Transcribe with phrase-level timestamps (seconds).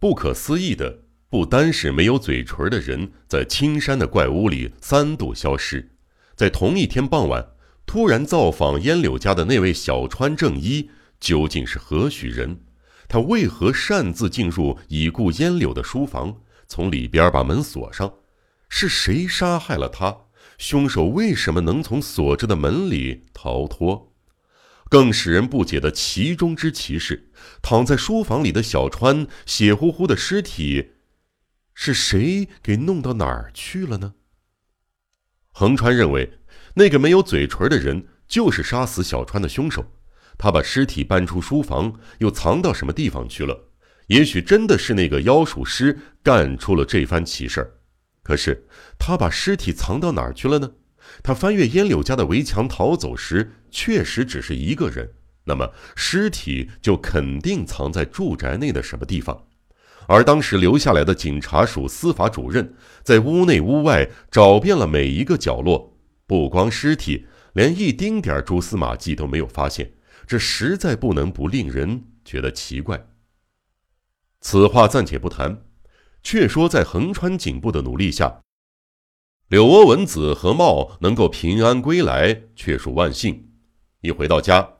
[0.00, 5.90] 不可思议的不单是没有嘴唇的人在青山的怪屋里三度消失，
[6.36, 7.44] 在同一天傍晚
[7.84, 10.88] 突然造访烟柳家的那位小川正一
[11.18, 12.60] 究竟是何许人？
[13.08, 18.14] 他为何擅自进入已故烟柳的书房，从里边把门锁上？
[18.68, 20.16] 是谁杀害了他？
[20.58, 24.07] 凶手为什么能从锁着的门里逃脱？
[24.88, 27.30] 更使人不解的其中之奇是，
[27.60, 30.92] 躺在书房里的小川血乎乎的尸体，
[31.74, 34.14] 是谁给弄到哪儿去了呢？
[35.52, 36.38] 横川认为，
[36.74, 39.84] 那个没有嘴唇的人就是杀死小川的凶手。
[40.38, 43.72] 他把尸体搬出书房，又藏到什么地方去了？
[44.06, 47.72] 也许真的是那个妖术师干出了这番奇事儿。
[48.22, 48.66] 可是
[48.98, 50.72] 他把尸体藏到哪儿去了呢？
[51.22, 55.14] 他翻越烟柳家的围墙逃走时，确实只是一个人。
[55.44, 59.46] 那么尸体就肯定藏在住宅内的什么地方。
[60.06, 65.96] 而当时留下来的警察署司法主任在屋内屋外找遍了每一个角落，
[66.26, 69.92] 不光尸体，连一丁点蛛丝马迹都没有发现。
[70.26, 73.06] 这实在不能不令人觉得奇怪。
[74.40, 75.62] 此话暂且不谈。
[76.22, 78.40] 却说，在横川警部的努力下，
[79.48, 83.48] 柳窝文子和茂能够平安归来，却属万幸。
[84.02, 84.74] 一回到家，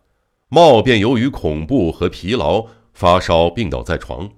[0.51, 4.29] 茂便由于恐怖和疲劳发烧，病倒在床。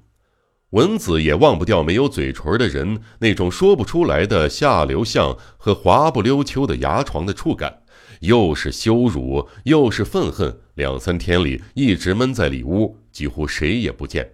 [0.71, 7.83] 文子也忘不掉没有嘴唇的人那种说不出来的下流相和滑不溜秋的牙床的触感，
[8.21, 10.61] 又是羞辱，又是愤恨。
[10.75, 14.31] 两三天里，一直闷在里屋，几乎谁也不见。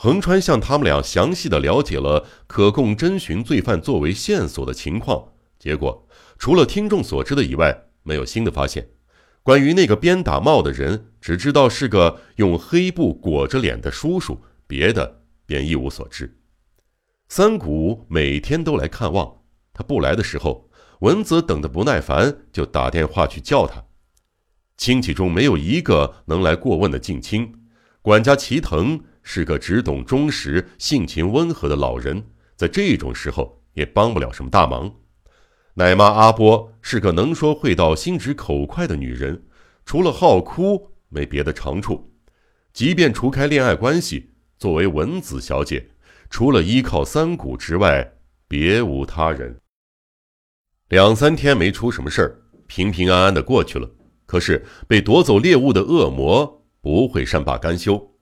[0.00, 6.06] 横川向他们俩详细的了解了可供侦寻罪犯作为线索的情况，结果
[6.38, 8.90] 除了听众所知的以外，没有新的发现。
[9.42, 16.38] 关于那个鞭打帽的人，只知道是个用黑布裹着脸的叔叔，别的便一无所知。
[17.28, 19.38] 三谷每天都来看望，
[19.74, 23.84] 他不来的时候，文子等得不耐烦，就打电话去叫他。
[24.76, 27.52] 亲戚中没有一个能来过问的近亲，
[28.00, 29.00] 管家齐藤。
[29.30, 32.24] 是个只懂忠实、性情温和的老人，
[32.56, 34.90] 在这种时候也帮不了什么大忙。
[35.74, 39.44] 奶妈阿波是个能说会道、心直口快的女人，
[39.84, 42.10] 除了好哭没别的长处。
[42.72, 45.90] 即便除开恋爱关系，作为文子小姐，
[46.30, 48.14] 除了依靠三谷之外，
[48.48, 49.60] 别无他人。
[50.88, 53.90] 两三天没出什么事儿，平平安安的过去了。
[54.24, 58.14] 可是被夺走猎物的恶魔不会善罢甘休。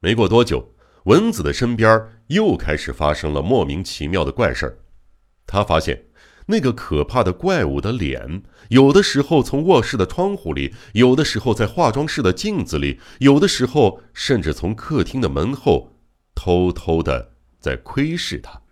[0.00, 0.74] 没过多久，
[1.06, 4.78] 文子的身边又开始发生了莫名其妙的怪事儿。
[5.44, 6.04] 他发现
[6.46, 15.92] 那个可怕的怪物的脸，有的时候从卧室的窗户里，有的时候在化妆室的镜子里，有的时候甚至从客厅的门后
[16.32, 18.62] 偷偷的在窥视他。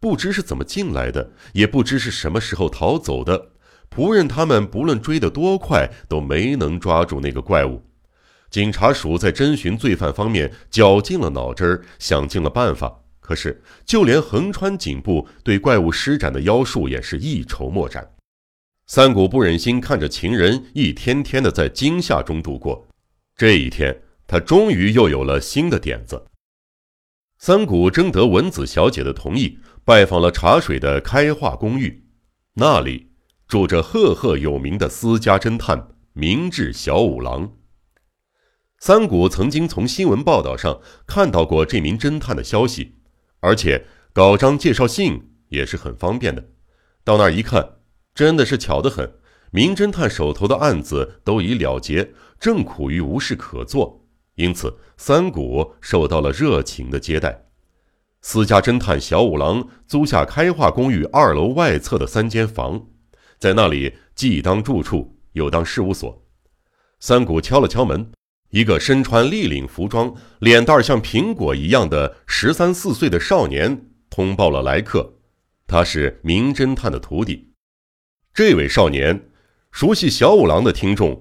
[0.00, 3.50] 不知是怎么进来的，也不知是什么时候逃走的。
[3.90, 7.82] 仆人他们不论追得多快，都没能抓住那个怪物。
[8.54, 18.08] 警察署在侦寻罪犯方面绞尽了脑汁儿，想尽了办法，可是就连横川警部对怪物施展的妖术也是一筹莫展。
[18.86, 22.86] 三谷不忍心看着情人一天天的在惊吓中度过，
[23.34, 26.24] 这一天他终于又有了新的点子。
[27.36, 32.04] 三谷征得文子小姐的同意，拜访了茶水的开化公寓，
[32.54, 33.08] 那里
[33.48, 37.50] 住着赫赫有名的私家侦探明智小五郎。
[38.86, 42.96] 三谷曾经从新闻报道上看到过这名侦探的消息，
[43.40, 46.50] 而且搞张介绍信也是很方便的。
[47.02, 47.76] 到那儿一看，
[48.14, 49.10] 真的是巧得很，
[49.52, 57.46] 名侦探手头的案子都已了结，正苦于无事可做，因此三谷受到了热情的接待。
[58.20, 62.88] 私家侦探小五郎租下开化公寓二楼外侧的三间房，
[63.38, 66.22] 在那里既当住处又当事务所。
[67.00, 68.12] 三谷敲了敲门。
[68.54, 75.14] 一个身穿立领服装、脸蛋像苹果一样的十三四岁的少年通报了来客，
[75.66, 77.50] 他是名侦探的徒弟。
[78.32, 79.28] 这位少年，
[79.72, 81.20] 熟悉小五郎的听众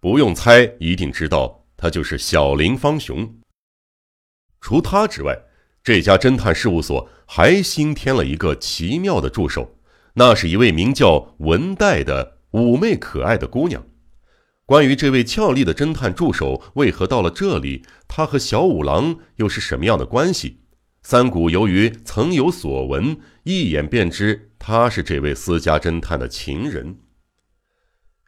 [0.00, 3.36] 不用猜，一定知道他就是小林方雄。
[4.60, 5.44] 除他之外，
[5.84, 9.76] 这家侦探事务所还新添了一个奇妙的助手，
[10.14, 13.86] 那是一位名叫文代的妩媚可爱的姑娘。
[14.66, 20.60] 关于这位俏丽的侦探助手为何到了这里，他和小五郎又是什么样的关系？
[21.02, 26.98] 三谷由于曾有所闻，一眼便知他是这位私家侦探的情人。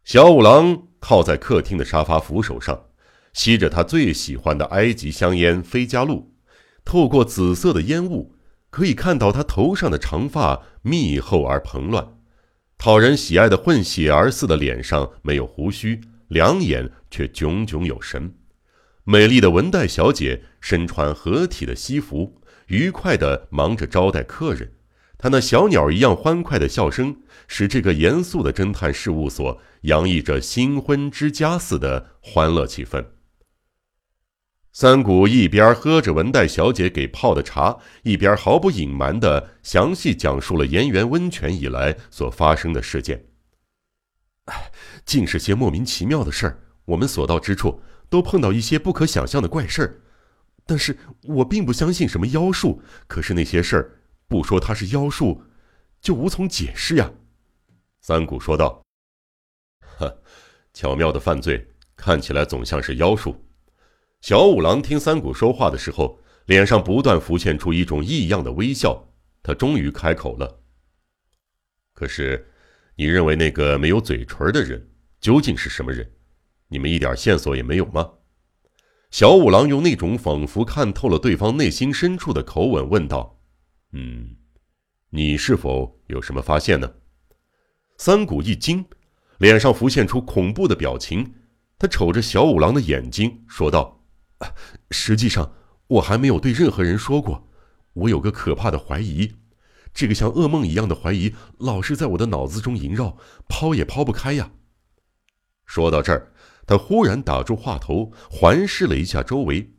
[0.05, 2.85] 小五郎靠在客厅的沙发扶手上，
[3.33, 6.35] 吸着他最喜欢的埃及香烟菲加露，
[6.85, 8.35] 透过紫色的烟雾，
[8.69, 12.07] 可以看到他头上的长发密厚而蓬乱，
[12.77, 18.35] 讨人喜爱的混血儿似的脸上没有胡须，两眼却炯炯有神。
[19.05, 24.73] 美丽的文代小姐身穿合体的西服，愉快地忙着招待客人。
[25.19, 33.05] 她那小鸟一样欢快的笑声，使这个严肃的侦探事务所洋溢着新婚之家似的欢乐气氛。
[34.73, 43.25] 三谷一边喝着文代小姐给泡的茶，一边毫不隐瞒地详细讲述了岩原温泉以来所发生的事件。
[44.47, 44.73] 哎，
[45.05, 50.01] 尽是些莫名其妙的事儿，我们所到之处都碰到一些不可想象的怪事儿。
[50.65, 54.01] 但是我并不相信什么妖术，可是那些事儿。
[54.29, 55.41] 不说他是妖术，
[56.01, 57.09] 就无从解释呀。”
[58.03, 58.83] 三谷说道。
[59.99, 60.23] “呵，
[60.75, 63.45] 巧妙的犯罪看起来总像是妖术。”
[64.23, 69.07] 小五郎听三谷说话的时候，脸上不断浮现出一种异样的微笑。
[69.43, 70.61] 他终于开口了
[71.95, 72.53] ：“可是，
[72.97, 74.91] 你认为那个没有嘴唇的人
[75.21, 76.11] 究竟是什么人？
[76.69, 78.11] 你们一点线索也没有吗？”
[79.11, 83.41] 小五郎用那种仿佛看透了对方内心深处的口吻问道。
[83.93, 84.37] 嗯，
[85.11, 86.93] 你是否有什么发现呢？
[87.97, 88.85] 三谷一惊，
[89.39, 91.35] 脸上浮现出恐怖的表情。
[91.79, 94.03] 他瞅着小五郎的眼睛，说道
[94.91, 95.55] ：“实际上，
[95.87, 97.49] 我还没有对任何人说过。
[97.93, 99.33] 我有个可怕的怀疑，
[99.97, 103.17] 这个像噩梦一样的怀疑，老是在我的脑子中萦绕，
[103.49, 104.53] 抛也抛不开呀。”
[105.65, 106.35] 说到这儿，
[106.67, 109.73] 他忽然打住话头，环视了一下周围，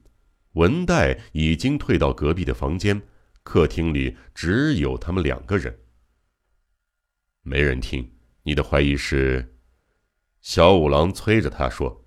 [0.53, 2.99] 文代已经退到隔壁的房间。
[3.43, 5.79] 客厅里只有他们两个人，
[7.43, 8.11] 没人听。
[8.41, 9.55] 你的怀疑是？
[10.41, 12.05] 小五郎催着他说：“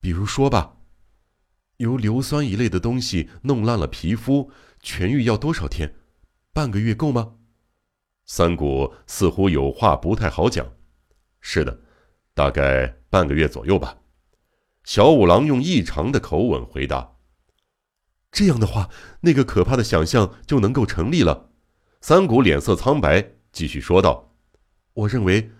[0.00, 0.76] 比如说吧，
[1.78, 5.94] 由硫酸一类的东西弄烂了皮肤，痊愈要多少天？
[6.52, 7.34] 半个月够吗？”
[8.26, 10.66] 三谷似乎有话不太好讲。
[11.40, 11.80] 是的，
[12.34, 13.98] 大概半个月左右吧。
[14.84, 17.16] 小五郎用异常的口吻回答。
[18.30, 18.88] 这样的话，
[19.20, 21.50] 那个可怕的想象就能够成立了。
[22.00, 24.34] 三谷脸色苍白，继续说道
[24.94, 25.50] ：“我认为，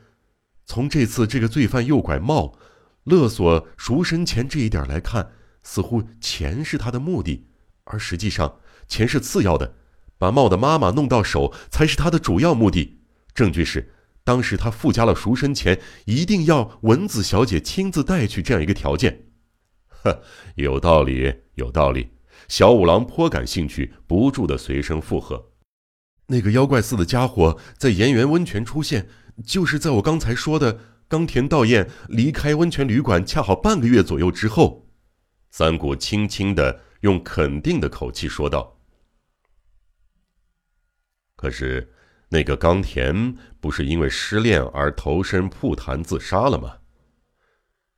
[0.65, 2.59] 从这次这个罪犯诱拐帽、
[3.05, 7.49] 勒索赎身钱这一点来看，似乎钱是他的目的，
[7.85, 9.77] 而实际上钱是次要的。
[10.23, 13.01] 把茂的妈妈弄到手才是他的主要目的。
[13.35, 13.93] 证据是，
[14.23, 19.25] 当时他附加了赎身钱一定要文子小姐亲自带去这样一个条件。
[19.89, 20.23] 呵，
[20.55, 22.11] 有道理，有道理。”
[22.47, 25.51] 小五郎颇感兴趣，不住的随声附和。
[26.29, 29.09] 那个妖怪似的家伙在岩原温泉出现，
[29.45, 30.79] 就是在我刚才说的
[31.09, 34.87] 冈田道彦离开温泉旅馆恰好半个月左右之后。
[35.51, 38.79] 三谷轻轻的用肯定的口气说道
[41.43, 41.91] ：“可是，
[42.29, 46.75] 那个冈田不是因为失恋而投身瀑潭自杀了吗？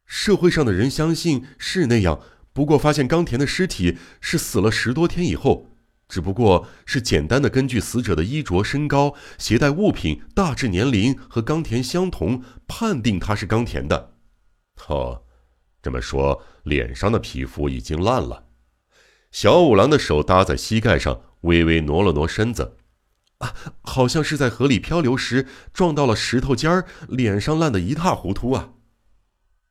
[0.06, 2.22] 社会上的人相信是那样。”
[2.54, 5.76] 不过，发现冈田的尸体是死了十多天以后，
[6.08, 14.14] 只不过是简单的根据死者的衣着、身高、携带物品、大致年龄和冈田相同，判定他是冈田的。
[14.88, 15.24] 哦，
[15.82, 18.46] 这么说，脸上的皮肤已经烂了。
[19.30, 22.78] 小五郎的手搭在膝盖上，微微挪了挪身子，
[23.82, 28.70] 好像是在河里漂流时撞到了石头尖儿，脸上烂得一塌糊涂啊。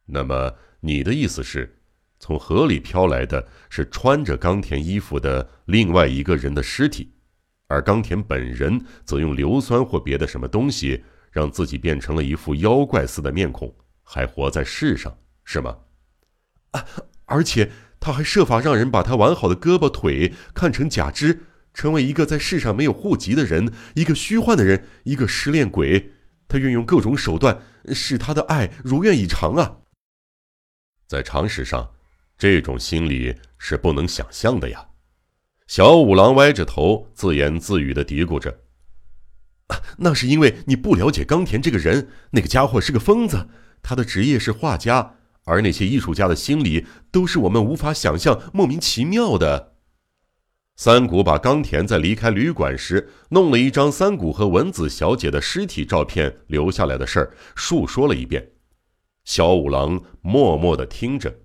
[0.05, 1.79] 那么，你的意思是？
[2.19, 7.13] 从河里飘来的是穿着冈田衣服的另外一个人的尸体，
[7.67, 15.77] 而冈田本人则用硫酸或别的什么东西让自己变成了一副妖怪似的面孔，还活在世上，是吗？
[16.71, 16.85] 啊！
[17.25, 21.41] 而且他还设法让人把他完好的胳膊腿看成假肢，
[21.73, 26.11] 成为一个在世上没有户籍的人，一个虚幻的人，一个失恋鬼。
[26.47, 27.61] 他运用各种手段
[27.93, 29.77] 使他的爱如愿以偿啊！
[31.07, 31.91] 在常识上。
[32.35, 34.87] 这种心理是不能想象的呀！
[35.67, 38.59] 小五郎歪着头，自言自语的嘀咕着
[39.99, 42.09] ：“那是因为你不了解冈田这个人。
[42.31, 43.47] 那个家伙是个疯子，
[43.81, 45.15] 他的职业是画家，
[45.45, 49.72] 而那些艺术家的心理都是我们无法想象、莫名其妙的。”
[50.75, 58.53] 三谷把冈田在离开旅馆时弄了一张三谷和文子小姐的尸体照片留下来的事儿述说了一遍。
[59.23, 61.39] 小五郎默默的听着。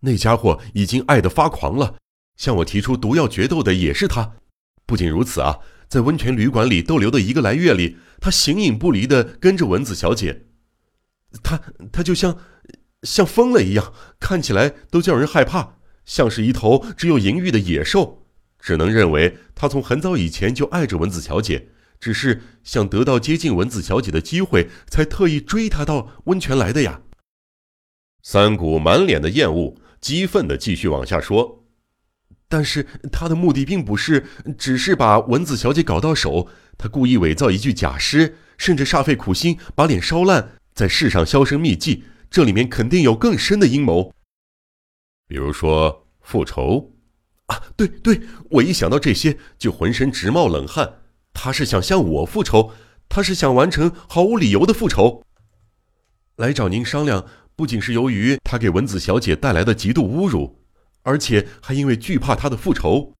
[0.00, 1.96] 那家伙已经爱得发狂了，
[2.36, 4.34] 向我提出毒药决斗的也是他。
[4.84, 5.58] 不仅如此啊，
[5.88, 10.46] 在温泉旅馆里逗留的一个来月里，他形影不离的跟着文子小姐。
[11.42, 11.60] 他
[11.92, 12.38] 他就像
[13.02, 15.77] 像疯了一样，看起来都叫人害怕。
[16.08, 18.24] 像是一头只有淫欲的野兽。
[18.58, 21.68] 只能认为他从很早以前就爱着文子小姐，
[22.00, 27.02] 只是想得到接近文子小姐的机会，才特意追她到温泉来的呀。
[28.20, 31.64] 三谷满脸的厌恶，激愤地继续往下说。
[32.48, 34.24] 但是他的目的并不是
[34.56, 42.04] 只是把文子小姐搞到手，他故意伪造一具假尸，甚至煞费苦心把脸烧烂，在世上销声匿迹。
[42.30, 44.12] 这里面肯定有更深的阴谋，
[45.28, 46.92] 比如说复仇。
[47.46, 48.20] 啊，对对，
[48.50, 50.94] 我一想到这些就浑身直冒冷汗。
[51.32, 52.72] 他是想向我复仇，
[53.08, 55.22] 他是想完成毫无理由的复仇。
[56.36, 60.58] 来找您商量，不仅是由于他给文子小姐带来的极度侮辱。
[61.02, 63.14] 而且还因为惧怕他的复仇，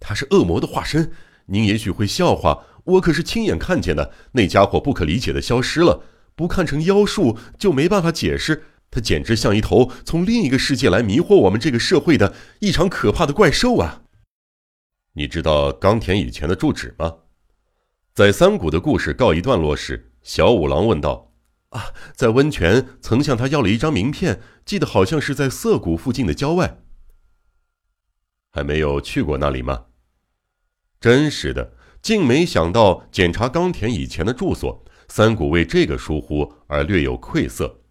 [0.00, 1.12] 他是恶魔的化身。
[1.46, 4.12] 您也许会笑话，我可是亲眼看见的。
[4.32, 6.02] 那家伙不可理解的消失了，
[6.34, 8.64] 不看成妖术就没办法解释。
[8.92, 14.02] 他简直像一头从另一个世界来迷惑我们这个社会的异常可怕的怪兽啊！
[15.14, 17.16] 你知道冈田以前的住址吗？
[18.12, 21.32] 在三谷的故事告一段落时，小五郎问道
[21.72, 26.82] ：“啊，在温泉曾向他要了一张名片，记得好像是在涩谷附近的郊外。”
[28.52, 29.86] 还没有去过那里吗？
[31.00, 31.72] 真是的，
[32.02, 37.81] 竟没想到检查冈田以前的住所，三谷为这个疏忽而略有愧色。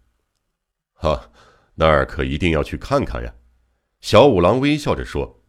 [1.02, 1.32] 哈，
[1.74, 3.34] 那儿可一定要去看看呀！
[4.00, 5.42] 小五郎微笑着说：“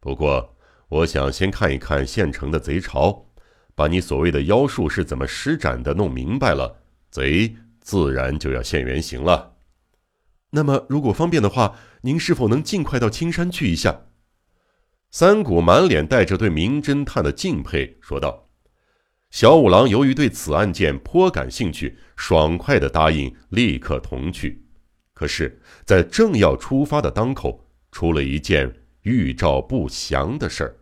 [0.00, 0.56] 不过，
[0.88, 3.26] 我想先看一看现成的贼巢，
[3.74, 6.80] 把你所谓的妖术是怎么施展的弄明白了，
[7.10, 9.56] 贼自然就要现原形了。
[10.52, 14.06] 那么，如果方便的话，您是否能尽快到青山去一下？”
[15.12, 18.48] 三谷满脸带着对名侦探的敬佩说道
[19.28, 24.63] ：“小五郎由于对此案件颇感兴趣，爽快的答应立刻同去。
[25.14, 30.76] 可是，在正要出发的当口，出了一件预兆不祥的事儿。”